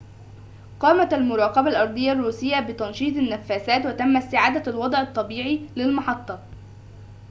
قامت 0.79 1.13
المراقبة 1.13 1.67
الأرضية 1.67 2.11
الروسية 2.11 2.59
بتنشيط 2.59 3.15
النفّثات 3.15 3.85
وتم 3.85 4.17
استعادة 4.17 4.71
الوضع 4.71 5.01
الطبيعي 5.01 5.61
للمحطة 5.75 6.39